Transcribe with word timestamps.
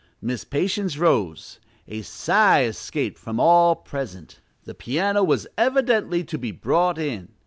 Miss 0.19 0.43
Patience 0.43 0.97
rose. 0.97 1.59
A 1.87 2.01
sigh 2.01 2.63
escaped 2.63 3.19
from 3.19 3.39
all 3.39 3.75
present: 3.75 4.39
the 4.63 4.73
piano 4.73 5.23
was 5.23 5.45
evidently 5.59 6.23
to 6.23 6.39
be 6.39 6.51
brought 6.51 6.97
in. 6.97 7.29